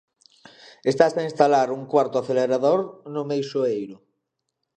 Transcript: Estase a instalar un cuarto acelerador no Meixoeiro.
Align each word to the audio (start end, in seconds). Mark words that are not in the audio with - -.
Estase 0.91 1.17
a 1.19 1.27
instalar 1.29 1.67
un 1.77 1.81
cuarto 1.91 2.15
acelerador 2.19 2.79
no 3.13 3.21
Meixoeiro. 3.29 3.95